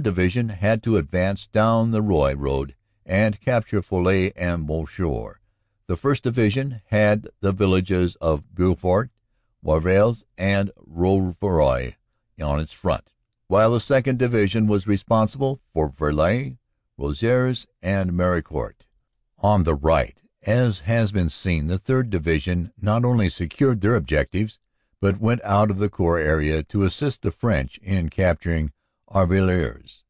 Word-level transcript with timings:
Division 0.00 0.48
had 0.48 0.82
to 0.84 0.96
advance 0.96 1.46
down 1.46 1.90
the 1.90 2.00
Roye 2.00 2.32
road 2.34 2.74
and 3.04 3.38
capture 3.38 3.82
Folies 3.82 4.32
and 4.34 4.66
Bouchoir. 4.66 5.42
The 5.88 5.94
1st. 5.94 6.22
Division 6.22 6.80
had 6.86 7.28
the 7.40 7.52
villages 7.52 8.16
of 8.16 8.54
Beaufort, 8.54 9.10
Warvillers 9.62 10.24
and 10.38 10.70
Rouvroy 10.86 11.96
on 12.40 12.60
its 12.60 12.72
front, 12.72 13.10
while 13.48 13.72
the 13.72 13.78
2nd. 13.78 14.16
Division 14.16 14.66
was 14.66 14.86
responsible 14.86 15.60
for 15.70 15.90
Vrely, 15.90 16.56
Rosieres 16.98 17.66
and 17.82 18.12
Meharicourt. 18.12 18.86
On 19.40 19.64
the 19.64 19.74
right, 19.74 20.16
as 20.44 20.78
has 20.78 21.12
been 21.12 21.28
seen, 21.28 21.66
the 21.66 21.78
3rd. 21.78 22.08
Division 22.08 22.72
not 22.80 23.04
only 23.04 23.28
secured 23.28 23.82
their 23.82 23.96
objectives 23.96 24.58
but 24.98 25.20
went 25.20 25.42
out 25.44 25.70
of 25.70 25.76
the 25.76 25.90
Corps 25.90 26.18
area 26.18 26.62
to 26.62 26.84
assist 26.84 27.20
the 27.20 27.30
French 27.30 27.76
in 27.82 28.08
capturing 28.08 28.72
Arvillers. 29.12 30.04